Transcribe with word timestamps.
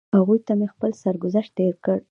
هغوی 0.17 0.39
ته 0.45 0.53
مې 0.59 0.67
خپل 0.73 0.91
سرګذشت 1.03 1.51
تېر 1.57 1.73
کړ. 1.83 1.97